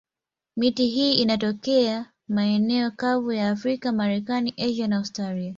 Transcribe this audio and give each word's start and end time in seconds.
Miti 0.57 0.87
hii 0.87 1.13
inatokea 1.13 2.11
maeneo 2.27 2.91
kavu 2.91 3.31
ya 3.31 3.49
Afrika, 3.49 3.89
Amerika, 3.89 4.43
Asia 4.57 4.87
na 4.87 4.97
Australia. 4.97 5.49